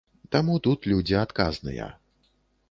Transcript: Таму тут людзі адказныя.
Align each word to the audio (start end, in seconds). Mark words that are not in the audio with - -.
Таму 0.35 0.55
тут 0.67 0.87
людзі 0.93 1.17
адказныя. 1.25 1.91